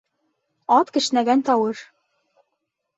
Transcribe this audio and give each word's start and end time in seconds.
Ат 0.77 0.89
кешнәгән 0.97 1.47
тауыш. 1.51 1.87